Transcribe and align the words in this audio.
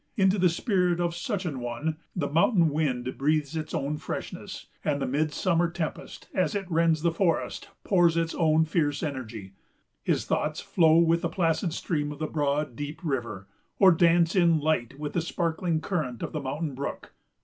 Into 0.17 0.39
the 0.39 0.49
spirit 0.49 0.99
of 0.99 1.13
such 1.15 1.45
an 1.45 1.59
one 1.59 1.97
the 2.15 2.27
mountain 2.27 2.69
wind 2.71 3.15
breathes 3.19 3.55
its 3.55 3.71
own 3.71 3.97
freshness, 3.99 4.65
and 4.83 4.99
the 4.99 5.05
midsummer 5.05 5.69
tempest, 5.69 6.27
as 6.33 6.55
it 6.55 6.65
rends 6.71 7.03
the 7.03 7.11
forest, 7.11 7.67
pours 7.83 8.17
its 8.17 8.33
own 8.33 8.65
fierce 8.65 9.03
energy. 9.03 9.53
His 10.03 10.25
thoughts 10.25 10.59
flow 10.59 10.97
with 10.97 11.21
the 11.21 11.29
placid 11.29 11.71
stream 11.71 12.11
of 12.11 12.17
the 12.17 12.25
broad, 12.25 12.75
deep 12.75 12.99
river, 13.03 13.45
or 13.77 13.91
dance 13.91 14.35
in 14.35 14.59
light 14.59 14.97
with 14.97 15.13
the 15.13 15.21
sparkling 15.21 15.81
current 15.81 16.23
of 16.23 16.31
the 16.31 16.41
mountain 16.41 16.73
brook. 16.73 17.13